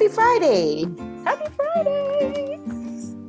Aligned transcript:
Happy 0.00 0.14
Friday! 0.14 0.86
Happy 1.24 1.50
Friday! 1.54 2.58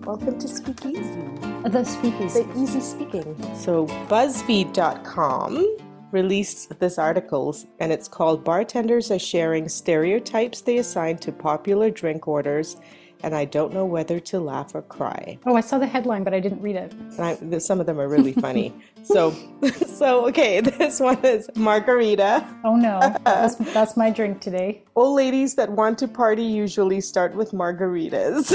Welcome 0.05 0.39
to 0.39 0.47
Speak 0.47 0.86
Easy, 0.86 1.19
The 1.65 1.83
speakeasy. 1.83 2.44
the 2.44 2.62
easy 2.62 2.79
speaking. 2.79 3.58
So, 3.58 3.87
BuzzFeed.com 4.08 5.78
released 6.13 6.79
this 6.79 6.97
article, 6.97 7.54
and 7.81 7.92
it's 7.92 8.08
called 8.08 8.46
Bartenders 8.46 9.12
Are 9.12 9.19
Sharing 9.19 9.68
Stereotypes 9.68 10.62
They 10.62 10.78
Assign 10.78 11.18
to 11.18 11.33
Popular 11.33 11.90
Drink 11.90 12.26
Orders, 12.26 12.78
and 13.24 13.35
I 13.35 13.46
Don't 13.46 13.74
Know 13.74 13.85
Whether 13.85 14.19
to 14.19 14.40
Laugh 14.40 14.74
or 14.76 14.81
Cry. 14.83 15.37
Oh, 15.46 15.56
I 15.56 15.62
saw 15.62 15.78
the 15.78 15.87
headline, 15.87 16.23
but 16.23 16.34
I 16.34 16.40
didn't 16.40 16.62
read 16.62 16.76
it. 16.76 16.94
And 16.94 17.54
I, 17.54 17.58
some 17.59 17.80
of 17.80 17.86
them 17.86 18.00
are 18.00 18.08
really 18.08 18.34
funny. 18.34 18.73
so, 19.04 19.32
so 19.86 20.28
okay, 20.28 20.59
this 20.62 21.00
one 21.00 21.23
is 21.26 21.50
margarita. 21.55 22.48
Oh 22.64 22.76
no, 22.76 23.00
that's, 23.23 23.55
that's 23.73 23.98
my 23.98 24.09
drink 24.09 24.42
today. 24.42 24.84
Old 24.95 25.16
ladies 25.16 25.55
that 25.55 25.72
want 25.72 25.98
to 26.00 26.08
party 26.08 26.44
usually 26.44 27.02
start 27.02 27.36
with 27.36 27.52
margaritas. 27.52 28.52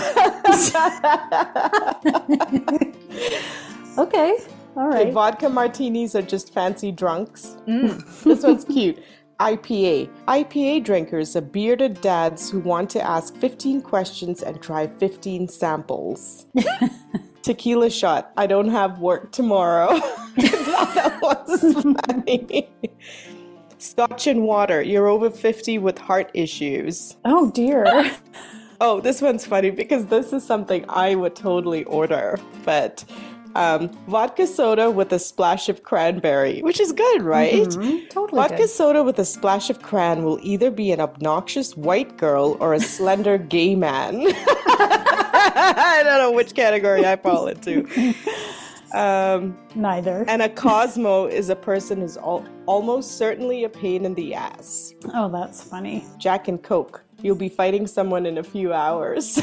Okay, 3.98 4.36
all 4.76 4.88
Okay, 4.88 5.10
vodka 5.10 5.48
martinis 5.48 6.14
are 6.14 6.22
just 6.22 6.52
fancy 6.52 6.92
drunks. 6.92 7.56
Mm. 7.66 8.22
this 8.24 8.42
one's 8.42 8.64
cute. 8.64 9.02
IPA. 9.40 10.08
IPA 10.28 10.84
drinkers 10.84 11.36
are 11.36 11.42
bearded 11.42 12.00
dads 12.00 12.50
who 12.50 12.60
want 12.60 12.88
to 12.90 13.02
ask 13.02 13.34
15 13.36 13.82
questions 13.82 14.42
and 14.42 14.62
try 14.62 14.86
15 14.86 15.48
samples. 15.48 16.46
Tequila 17.42 17.90
shot. 17.90 18.32
I 18.36 18.46
don't 18.46 18.70
have 18.70 18.98
work 18.98 19.32
tomorrow. 19.32 20.00
That 20.36 21.18
was 21.22 21.62
funny. 22.06 22.68
Scotch 23.78 24.26
and 24.26 24.42
water. 24.42 24.82
You're 24.82 25.06
over 25.06 25.30
50 25.30 25.78
with 25.78 25.98
heart 25.98 26.30
issues. 26.34 27.16
Oh 27.24 27.50
dear. 27.50 27.84
Oh, 28.78 29.00
this 29.00 29.22
one's 29.22 29.46
funny 29.46 29.70
because 29.70 30.04
this 30.04 30.34
is 30.34 30.44
something 30.44 30.84
I 30.90 31.14
would 31.14 31.34
totally 31.34 31.84
order. 31.84 32.38
But 32.62 33.06
um, 33.56 33.88
vodka 34.08 34.46
soda 34.46 34.90
with 34.90 35.12
a 35.12 35.18
splash 35.18 35.68
of 35.68 35.82
cranberry, 35.82 36.60
which 36.62 36.78
is 36.80 36.92
good, 36.92 37.22
right? 37.22 37.54
Mhm, 37.68 38.08
Totally 38.10 38.40
Vodka 38.42 38.56
good. 38.58 38.70
soda 38.70 39.02
with 39.02 39.18
a 39.18 39.24
splash 39.24 39.70
of 39.70 39.80
cran 39.82 40.22
will 40.24 40.38
either 40.42 40.70
be 40.70 40.92
an 40.92 41.00
obnoxious 41.00 41.76
white 41.76 42.16
girl 42.18 42.56
or 42.60 42.74
a 42.74 42.80
slender 42.80 43.38
gay 43.56 43.74
man. 43.74 44.22
I 44.78 46.02
don't 46.04 46.18
know 46.18 46.32
which 46.32 46.54
category 46.54 47.06
I 47.06 47.16
fall 47.16 47.46
into. 47.48 47.86
Um, 48.94 49.56
Neither. 49.74 50.24
and 50.28 50.42
a 50.42 50.48
Cosmo 50.48 51.26
is 51.26 51.48
a 51.50 51.56
person 51.56 52.00
who's 52.00 52.16
al- 52.16 52.44
almost 52.66 53.18
certainly 53.18 53.64
a 53.64 53.68
pain 53.68 54.04
in 54.04 54.14
the 54.14 54.34
ass. 54.34 54.94
Oh, 55.14 55.28
that's 55.28 55.62
funny. 55.62 56.04
Jack 56.18 56.48
and 56.48 56.62
Coke. 56.62 57.02
You'll 57.22 57.34
be 57.36 57.48
fighting 57.48 57.86
someone 57.86 58.26
in 58.26 58.38
a 58.38 58.42
few 58.44 58.72
hours. 58.72 59.38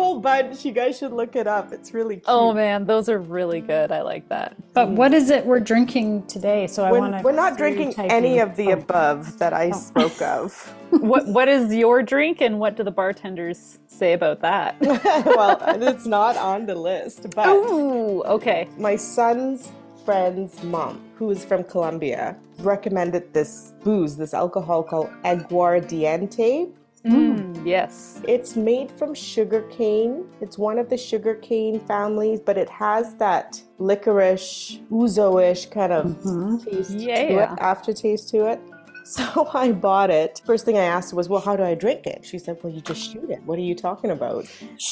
They're 0.00 0.06
whole 0.06 0.20
bunch. 0.20 0.64
You 0.64 0.72
guys 0.72 0.98
should 0.98 1.12
look 1.12 1.36
it 1.36 1.46
up. 1.46 1.72
It's 1.72 1.92
really 1.92 2.16
cute. 2.16 2.24
Oh 2.26 2.52
man, 2.52 2.86
those 2.86 3.08
are 3.08 3.18
really 3.18 3.60
good. 3.60 3.92
I 3.92 4.02
like 4.02 4.28
that. 4.28 4.56
But 4.72 4.88
what 4.90 5.12
is 5.12 5.30
it 5.30 5.44
we're 5.44 5.60
drinking 5.60 6.26
today? 6.26 6.66
So 6.66 6.84
I 6.84 6.92
want 6.92 7.18
to. 7.18 7.22
we're 7.22 7.32
not 7.32 7.56
drinking 7.56 7.94
any 7.98 8.38
of 8.38 8.56
the 8.56 8.70
above 8.70 9.38
that 9.38 9.52
I 9.52 9.70
spoke 9.70 10.20
of. 10.22 10.74
what 10.90 11.26
what 11.28 11.48
is 11.48 11.74
your 11.74 12.02
drink 12.02 12.40
and 12.40 12.58
what 12.58 12.76
do 12.76 12.82
the 12.82 12.90
bartenders 12.90 13.78
say 13.86 14.14
about 14.14 14.40
that? 14.40 14.80
well, 14.80 15.58
it's 15.82 16.06
not 16.06 16.36
on 16.36 16.66
the 16.66 16.74
list, 16.74 17.26
but 17.34 17.48
Ooh, 17.48 18.22
okay. 18.24 18.68
my 18.78 18.96
son's 18.96 19.70
friend's 20.04 20.62
mom, 20.64 21.00
who 21.14 21.30
is 21.30 21.44
from 21.44 21.62
Colombia, 21.62 22.36
recommended 22.60 23.34
this 23.34 23.74
booze, 23.84 24.16
this 24.16 24.32
alcohol 24.32 24.82
called 24.82 25.10
aguardiente. 25.24 26.72
Mm, 27.04 27.49
yes. 27.64 28.20
It's 28.26 28.56
made 28.56 28.90
from 28.92 29.14
sugar 29.14 29.62
cane. 29.70 30.24
It's 30.40 30.58
one 30.58 30.78
of 30.78 30.88
the 30.88 30.96
sugar 30.96 31.34
cane 31.34 31.80
families, 31.80 32.40
but 32.40 32.56
it 32.56 32.68
has 32.70 33.14
that 33.16 33.60
licorice, 33.78 34.78
ouzo-ish 34.90 35.66
kind 35.66 35.92
of 35.92 36.64
taste 36.64 36.92
to 36.92 36.98
Yeah. 36.98 37.52
it, 37.52 37.58
aftertaste 37.60 38.28
to 38.30 38.46
it. 38.46 38.60
So 39.02 39.48
I 39.54 39.72
bought 39.72 40.10
it. 40.10 40.40
First 40.44 40.64
thing 40.64 40.76
I 40.78 40.84
asked 40.84 41.12
was, 41.14 41.28
"Well, 41.28 41.40
how 41.40 41.56
do 41.56 41.64
I 41.64 41.74
drink 41.74 42.06
it?" 42.06 42.24
She 42.24 42.38
said, 42.38 42.58
"Well, 42.62 42.72
you 42.72 42.80
just 42.80 43.10
shoot 43.10 43.28
it. 43.28 43.42
What 43.44 43.58
are 43.58 43.62
you 43.62 43.74
talking 43.74 44.10
about? 44.10 44.44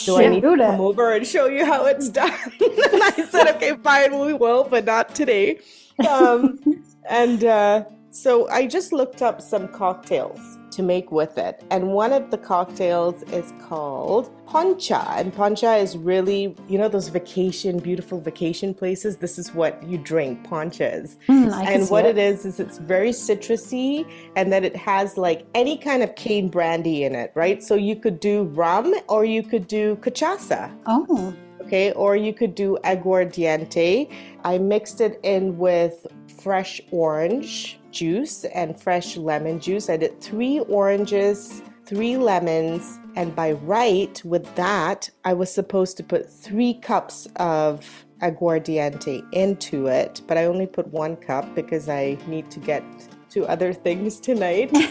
Do 0.06 0.17
I 0.17 0.27
need 0.27 0.41
to 0.41 0.56
come 0.56 0.81
over 0.81 1.12
and 1.12 1.25
show 1.25 1.47
you 1.47 1.65
how 1.65 1.85
it's 1.85 2.09
done?" 2.09 2.33
and 2.61 3.03
I 3.12 3.29
said, 3.31 3.47
"Okay, 3.56 3.77
fine, 3.77 4.19
we 4.19 4.33
will, 4.33 4.65
but 4.65 4.87
not 4.87 5.15
today." 5.15 5.61
Um, 6.09 6.59
and 7.09 7.45
uh, 7.45 7.85
so 8.23 8.49
I 8.49 8.67
just 8.67 8.93
looked 8.93 9.23
up 9.23 9.41
some 9.41 9.69
cocktails 9.69 10.41
to 10.73 10.83
make 10.83 11.11
with 11.12 11.39
it, 11.39 11.65
and 11.71 11.93
one 11.93 12.12
of 12.12 12.31
the 12.33 12.39
cocktails 12.39 13.23
is 13.41 13.53
called 13.69 14.31
poncha, 14.47 15.03
and 15.19 15.33
poncha 15.33 15.81
is 15.81 15.97
really, 15.97 16.55
you 16.69 16.79
know, 16.79 16.89
those 16.89 17.09
vacation, 17.09 17.79
beautiful 17.79 18.21
vacation 18.21 18.75
places. 18.75 19.19
This 19.19 19.39
is 19.39 19.55
what 19.55 19.83
you 19.89 19.99
drink, 19.99 20.45
ponchas. 20.49 21.17
Mm, 21.29 21.53
And 21.67 21.89
what 21.91 22.05
it. 22.06 22.19
it 22.19 22.31
is 22.31 22.45
is 22.45 22.59
it's 22.59 22.79
very 22.79 23.11
citrusy, 23.11 24.05
and 24.37 24.53
then 24.53 24.65
it 24.65 24.75
has 24.75 25.17
like 25.17 25.47
any 25.55 25.77
kind 25.79 26.03
of 26.03 26.15
cane 26.17 26.49
brandy 26.49 27.05
in 27.05 27.15
it, 27.15 27.31
right? 27.35 27.62
So 27.62 27.75
you 27.77 27.95
could 27.95 28.19
do 28.19 28.45
rum, 28.45 28.95
or 29.09 29.25
you 29.25 29.43
could 29.43 29.69
do 29.69 29.97
cachaça 29.97 30.77
Oh, 30.87 31.35
okay 31.61 31.93
or 31.93 32.17
you 32.17 32.33
could 32.33 32.55
do 32.55 32.79
aguardiente 32.85 34.11
i 34.45 34.56
mixed 34.59 35.00
it 35.03 35.21
in 35.23 35.59
with 35.59 36.06
fresh 36.43 36.81
orange 36.91 37.78
juice 37.98 38.44
and 38.44 38.81
fresh 38.81 39.16
lemon 39.16 39.59
juice. 39.60 39.91
I 39.91 39.97
did 39.97 40.20
three 40.20 40.60
oranges 40.60 41.62
three 41.88 42.19
lemons 42.19 42.98
and 43.16 43.34
by 43.34 43.53
right 43.53 44.22
with 44.22 44.44
that 44.56 45.09
i 45.25 45.32
was 45.32 45.50
supposed 45.50 45.97
to 45.97 46.04
put 46.04 46.31
three 46.31 46.75
cups 46.75 47.26
of 47.37 48.04
aguardiente 48.20 49.25
into 49.32 49.87
it 49.87 50.20
but 50.26 50.37
i 50.37 50.44
only 50.44 50.66
put 50.66 50.87
one 50.88 51.16
cup 51.16 51.47
because 51.54 51.88
i 51.88 52.19
need 52.26 52.50
to 52.50 52.60
get 52.60 52.84
to 53.31 53.47
other 53.47 53.72
things 53.72 54.20
tonight. 54.20 54.75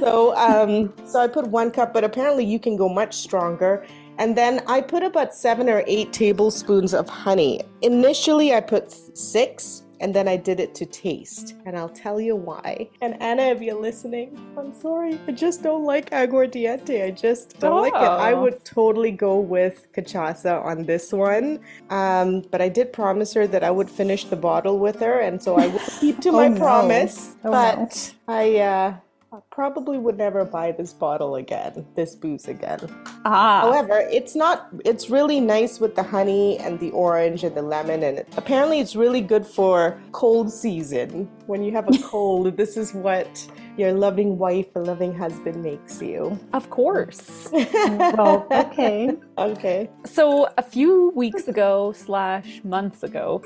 So 0.00 0.36
um 0.36 0.92
so 1.06 1.18
i 1.18 1.26
put 1.26 1.46
one 1.46 1.70
cup 1.70 1.94
but 1.94 2.04
apparently 2.04 2.44
you 2.44 2.60
can 2.60 2.76
go 2.76 2.90
much 2.90 3.14
stronger. 3.14 3.86
And 4.18 4.36
then 4.36 4.62
i 4.66 4.82
put 4.82 5.02
about 5.02 5.34
seven 5.34 5.66
or 5.70 5.82
eight 5.86 6.12
tablespoons 6.12 6.92
of 6.92 7.08
honey. 7.08 7.62
Initially 7.80 8.52
i 8.52 8.60
put 8.60 8.92
six 9.16 9.84
and 10.00 10.14
then 10.14 10.26
i 10.28 10.36
did 10.36 10.60
it 10.60 10.74
to 10.74 10.84
taste 10.86 11.54
and 11.66 11.76
i'll 11.78 11.88
tell 11.88 12.20
you 12.20 12.34
why 12.36 12.88
and 13.00 13.20
anna 13.22 13.42
if 13.42 13.60
you're 13.60 13.80
listening 13.80 14.38
i'm 14.56 14.72
sorry 14.74 15.18
i 15.28 15.32
just 15.32 15.62
don't 15.62 15.84
like 15.84 16.10
aguardiente 16.10 17.04
i 17.04 17.10
just 17.10 17.58
don't 17.58 17.80
like 17.82 17.94
it 17.94 18.12
i 18.28 18.32
Oh. 18.32 18.42
would 18.42 18.64
totally 18.64 19.10
go 19.10 19.38
with 19.38 19.86
cachaça 19.92 20.62
on 20.64 20.84
this 20.84 21.12
one 21.12 21.58
um, 21.90 22.42
but 22.50 22.60
i 22.60 22.68
did 22.68 22.92
promise 22.92 23.32
her 23.34 23.46
that 23.46 23.64
i 23.64 23.70
would 23.70 23.90
finish 23.90 24.24
the 24.24 24.36
bottle 24.36 24.78
with 24.78 25.00
her 25.00 25.20
and 25.20 25.42
so 25.42 25.56
i 25.56 25.66
will 25.66 25.80
keep 26.00 26.20
to 26.20 26.28
Oh, 26.32 26.32
my 26.32 26.48
no. 26.48 26.58
promise 26.58 27.36
Oh, 27.44 27.50
but 27.50 28.14
I 28.28 28.56
uh, 28.58 28.94
I 29.30 29.40
probably 29.50 29.98
would 29.98 30.16
never 30.16 30.46
buy 30.46 30.72
this 30.72 30.94
bottle 30.94 31.34
again, 31.34 31.84
this 31.94 32.14
booze 32.14 32.48
again. 32.48 32.80
Ah. 33.26 33.60
However, 33.60 33.98
it's 34.10 34.34
not, 34.34 34.68
it's 34.86 35.10
really 35.10 35.38
nice 35.38 35.80
with 35.80 35.94
the 35.94 36.02
honey 36.02 36.56
and 36.60 36.80
the 36.80 36.90
orange 36.92 37.44
and 37.44 37.54
the 37.54 37.60
lemon. 37.60 38.02
And 38.04 38.20
it, 38.20 38.28
apparently, 38.38 38.80
it's 38.80 38.96
really 38.96 39.20
good 39.20 39.46
for 39.46 40.00
cold 40.12 40.50
season. 40.50 41.28
When 41.46 41.62
you 41.62 41.72
have 41.72 41.86
a 41.88 41.98
cold, 42.02 42.56
this 42.56 42.78
is 42.78 42.94
what 42.94 43.46
your 43.76 43.92
loving 43.92 44.38
wife 44.38 44.68
or 44.74 44.82
loving 44.82 45.14
husband 45.14 45.62
makes 45.62 46.00
you. 46.00 46.38
Of 46.54 46.70
course. 46.70 47.50
well, 47.52 48.46
okay. 48.50 49.14
Okay. 49.36 49.90
So 50.06 50.48
a 50.56 50.62
few 50.62 51.10
weeks 51.14 51.48
ago 51.48 51.92
slash 51.94 52.64
months 52.64 53.02
ago, 53.02 53.42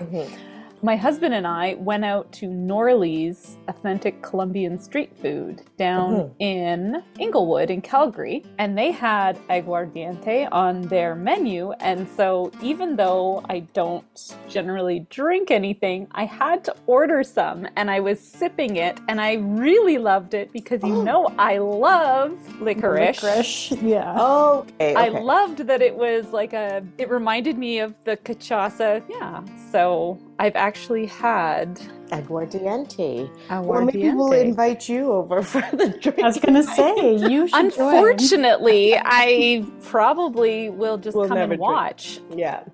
my 0.82 0.96
husband 0.96 1.32
and 1.32 1.46
I 1.46 1.74
went 1.74 2.04
out 2.04 2.32
to 2.32 2.46
Norley's 2.46 3.56
authentic 3.68 4.20
Colombian 4.20 4.78
street 4.80 5.16
food 5.22 5.62
down 5.76 6.14
uh-huh. 6.14 6.28
in 6.40 7.02
Inglewood 7.20 7.70
in 7.70 7.80
Calgary, 7.80 8.44
and 8.58 8.76
they 8.76 8.90
had 8.90 9.36
aguardiente 9.48 10.48
on 10.50 10.82
their 10.82 11.14
menu. 11.14 11.70
And 11.78 12.08
so, 12.16 12.50
even 12.60 12.96
though 12.96 13.44
I 13.48 13.60
don't 13.60 14.34
generally 14.48 15.06
drink 15.08 15.52
anything, 15.52 16.08
I 16.12 16.24
had 16.24 16.64
to 16.64 16.74
order 16.86 17.22
some, 17.22 17.68
and 17.76 17.88
I 17.88 18.00
was 18.00 18.18
sipping 18.20 18.76
it, 18.76 18.98
and 19.08 19.20
I 19.20 19.34
really 19.34 19.98
loved 19.98 20.34
it 20.34 20.52
because 20.52 20.82
you 20.82 20.96
oh. 20.96 21.02
know 21.02 21.34
I 21.38 21.58
love 21.58 22.32
licorice. 22.60 23.22
Licorice. 23.22 23.72
Yeah. 23.82 24.20
Okay. 24.20 24.94
I 24.94 25.08
loved 25.08 25.58
that 25.68 25.80
it 25.80 25.94
was 25.94 26.32
like 26.32 26.52
a. 26.52 26.84
It 26.98 27.08
reminded 27.08 27.56
me 27.56 27.78
of 27.78 27.94
the 28.04 28.16
cachaça. 28.16 29.02
Yeah. 29.08 29.44
So 29.70 30.18
I've 30.42 30.56
actually 30.56 31.06
had 31.06 31.80
Aguardiente. 32.08 33.30
Well, 33.64 33.84
maybe 33.84 34.10
we'll 34.10 34.32
invite 34.32 34.88
you 34.88 35.12
over 35.12 35.40
for 35.52 35.60
the 35.76 35.96
drink. 36.00 36.18
I 36.18 36.26
was 36.26 36.38
gonna 36.40 36.64
say 36.64 37.14
you 37.14 37.46
should 37.46 37.74
join. 37.76 37.94
Unfortunately, 37.94 38.96
I 38.96 39.64
probably 39.82 40.68
will 40.68 40.98
just 40.98 41.16
We'll 41.16 41.28
come 41.28 41.38
never 41.38 41.52
and 41.52 41.60
drink. 41.60 41.72
watch. 41.72 42.18
Yeah. 42.34 42.64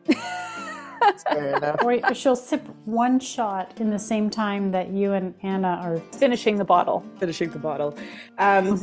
That's 1.02 1.22
fair 1.30 1.56
enough. 1.58 1.84
Or 1.84 2.14
she'll 2.14 2.36
sip 2.36 2.66
one 2.86 3.20
shot 3.20 3.78
in 3.78 3.90
the 3.90 3.98
same 3.98 4.30
time 4.30 4.70
that 4.70 4.88
you 4.88 5.12
and 5.12 5.34
Anna 5.42 5.78
are. 5.82 5.98
Finishing 6.12 6.56
the 6.56 6.64
bottle. 6.64 7.04
Finishing 7.18 7.50
the 7.50 7.58
bottle. 7.58 7.94
Um, 8.38 8.78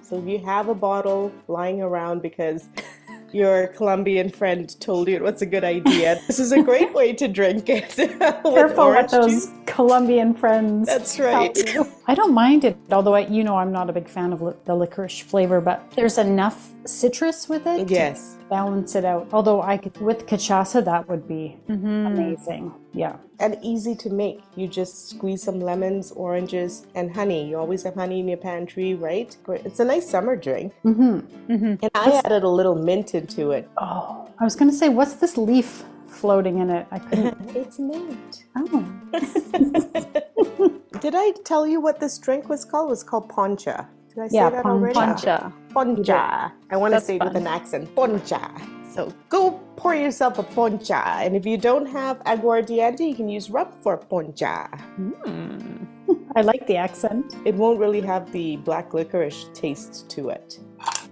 so 0.00 0.16
if 0.16 0.26
you 0.26 0.38
have 0.38 0.70
a 0.70 0.74
bottle 0.74 1.30
lying 1.48 1.82
around 1.82 2.22
because 2.22 2.70
your 3.34 3.66
Colombian 3.68 4.30
friend 4.30 4.78
told 4.80 5.08
you 5.08 5.16
it 5.16 5.22
was 5.22 5.42
a 5.42 5.46
good 5.46 5.64
idea, 5.64 6.20
this 6.26 6.38
is 6.38 6.52
a 6.52 6.62
great 6.62 6.92
way 6.94 7.12
to 7.12 7.26
drink 7.26 7.68
it. 7.68 7.88
Careful 7.96 8.84
orange 8.84 9.12
what 9.12 9.22
those. 9.22 9.50
Colombian 9.66 10.34
friends. 10.34 10.86
That's 10.86 11.18
right. 11.18 11.58
You. 12.06 12.12
I 12.12 12.14
don't 12.14 12.34
mind 12.34 12.64
it, 12.64 12.76
although 12.90 13.14
I, 13.14 13.20
you 13.26 13.44
know 13.44 13.56
I'm 13.56 13.72
not 13.72 13.88
a 13.90 13.92
big 13.92 14.08
fan 14.08 14.32
of 14.32 14.40
li- 14.42 14.54
the 14.64 14.74
licorice 14.74 15.20
flavor, 15.20 15.60
but 15.60 15.90
there's 15.96 16.18
enough 16.18 16.70
citrus 16.86 17.48
with 17.48 17.66
it 17.66 17.88
Yes. 17.90 18.36
to 18.38 18.44
balance 18.50 18.94
it 18.94 19.04
out. 19.04 19.28
Although 19.32 19.62
I 19.62 19.76
could, 19.78 19.96
with 20.00 20.26
cachaça, 20.26 20.84
that 20.84 21.08
would 21.08 21.26
be 21.26 21.56
Mm-hmm. 21.68 22.06
amazing. 22.06 22.72
Yeah. 22.92 23.16
And 23.40 23.56
easy 23.62 23.94
to 23.96 24.10
make. 24.10 24.40
You 24.54 24.68
just 24.68 25.10
squeeze 25.10 25.42
some 25.42 25.60
lemons, 25.60 26.12
oranges, 26.12 26.86
and 26.94 27.12
honey. 27.12 27.48
You 27.48 27.58
always 27.58 27.82
have 27.82 27.94
honey 27.94 28.20
in 28.20 28.28
your 28.28 28.36
pantry, 28.38 28.94
right? 28.94 29.36
It's 29.48 29.80
a 29.80 29.84
nice 29.84 30.08
summer 30.08 30.36
drink. 30.36 30.72
Mm-hmm. 30.84 31.18
And 31.82 31.90
I 31.94 32.20
added 32.24 32.44
a 32.44 32.48
little 32.48 32.76
mint 32.76 33.14
into 33.14 33.50
it. 33.50 33.68
Oh, 33.78 34.28
I 34.38 34.44
was 34.44 34.54
going 34.54 34.70
to 34.70 34.76
say, 34.76 34.88
what's 34.88 35.14
this 35.14 35.36
leaf 35.36 35.82
floating 36.06 36.58
in 36.60 36.70
it? 36.70 36.86
I 36.92 36.98
couldn't. 37.00 37.56
It's 37.56 37.78
mint. 37.80 38.44
oh. 38.56 38.84
Did 41.04 41.14
I 41.14 41.32
tell 41.44 41.66
you 41.66 41.82
what 41.82 42.00
this 42.00 42.16
drink 42.16 42.48
was 42.48 42.64
called? 42.64 42.86
It 42.88 42.90
was 42.96 43.02
called 43.04 43.28
poncha. 43.28 43.86
Did 44.08 44.18
I 44.20 44.28
say 44.28 44.36
Yeah, 44.38 44.48
that 44.48 44.62
pon- 44.62 44.72
already? 44.72 44.94
Poncha. 44.98 45.52
Poncha. 45.74 46.50
I 46.70 46.76
want 46.78 46.92
to 46.92 46.96
That's 46.96 47.04
say 47.08 47.16
it 47.16 47.22
with 47.22 47.36
an 47.36 47.46
accent. 47.46 47.94
Poncha. 47.94 48.40
So 48.90 49.12
go 49.28 49.60
pour 49.76 49.94
yourself 49.94 50.38
a 50.38 50.42
poncha. 50.42 51.04
And 51.26 51.36
if 51.36 51.44
you 51.44 51.58
don't 51.58 51.84
have 51.84 52.20
aguardiente, 52.24 53.00
you 53.06 53.14
can 53.14 53.28
use 53.28 53.50
rum 53.50 53.68
for 53.82 53.98
poncha. 53.98 54.56
Hmm. 54.96 55.84
I 56.36 56.40
like 56.40 56.66
the 56.66 56.76
accent. 56.78 57.36
It 57.44 57.54
won't 57.54 57.78
really 57.78 58.00
have 58.00 58.32
the 58.32 58.56
black 58.68 58.94
licorice 58.94 59.50
taste 59.52 60.08
to 60.08 60.30
it. 60.30 60.58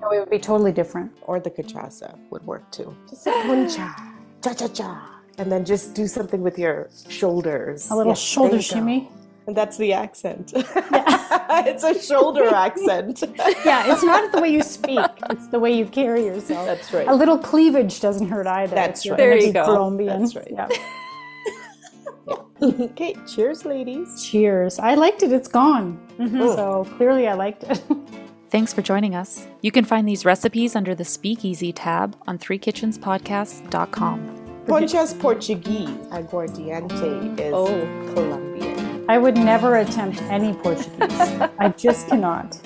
No, 0.00 0.10
it 0.10 0.20
would 0.20 0.30
be 0.30 0.38
totally 0.38 0.72
different. 0.72 1.12
Or 1.20 1.38
the 1.38 1.50
cachaça 1.50 2.18
would 2.30 2.46
work 2.46 2.64
too. 2.72 2.96
Just 3.10 3.26
a 3.26 3.30
poncha. 3.30 3.94
Cha 4.42 4.54
cha 4.54 4.68
cha. 4.68 5.20
And 5.36 5.52
then 5.52 5.66
just 5.66 5.92
do 5.92 6.06
something 6.06 6.40
with 6.40 6.58
your 6.58 6.88
shoulders. 7.10 7.90
A 7.90 7.94
little 7.96 8.12
Yes, 8.12 8.20
shoulder 8.20 8.56
you 8.56 8.62
go. 8.62 8.72
shimmy. 8.74 9.10
And 9.46 9.56
that's 9.56 9.76
the 9.76 9.92
accent. 9.92 10.52
it's 10.56 11.82
a 11.82 12.00
shoulder 12.00 12.46
accent. 12.54 13.22
Yeah, 13.64 13.92
it's 13.92 14.02
not 14.04 14.30
the 14.32 14.40
way 14.40 14.48
you 14.50 14.62
speak; 14.62 15.00
it's 15.30 15.48
the 15.48 15.58
way 15.58 15.72
you 15.76 15.84
carry 15.86 16.24
yourself. 16.24 16.64
That's 16.66 16.92
right. 16.92 17.08
A 17.08 17.14
little 17.14 17.38
cleavage 17.38 18.00
doesn't 18.00 18.28
hurt 18.28 18.46
either. 18.46 18.74
That's 18.74 19.00
if 19.00 19.06
you're 19.06 19.14
right. 19.14 19.18
There 19.18 19.36
you 19.36 19.52
go. 19.52 19.64
Colombian. 19.64 20.20
That's 20.20 20.36
right. 20.36 20.48
Yeah. 20.50 20.68
okay, 22.62 23.16
cheers, 23.26 23.64
ladies. 23.64 24.24
Cheers. 24.24 24.78
I 24.78 24.94
liked 24.94 25.24
it. 25.24 25.32
It's 25.32 25.48
gone. 25.48 25.98
Mm-hmm. 26.18 26.38
So 26.54 26.84
clearly, 26.96 27.26
I 27.26 27.34
liked 27.34 27.64
it. 27.64 27.82
Thanks 28.50 28.72
for 28.72 28.82
joining 28.82 29.16
us. 29.16 29.48
You 29.62 29.72
can 29.72 29.84
find 29.84 30.06
these 30.06 30.24
recipes 30.24 30.76
under 30.76 30.94
the 30.94 31.04
Speakeasy 31.04 31.72
tab 31.72 32.16
on 32.26 32.38
threekitchenspodcast.com. 32.38 34.38
Poncha's 34.66 35.14
Portuguese. 35.14 35.88
Aguardiente 36.10 37.40
is 37.40 37.52
Oh. 37.52 37.66
Colombian. 38.14 38.51
I 39.08 39.18
would 39.18 39.36
never 39.36 39.76
attempt 39.76 40.22
any 40.22 40.54
Portuguese. 40.54 41.20
I 41.58 41.74
just 41.76 42.08
cannot. 42.08 42.56